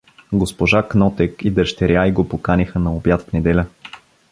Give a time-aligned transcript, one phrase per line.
[0.33, 3.65] Госпожа Кнотек и дъщеря й го поканиха на обяд в неделя.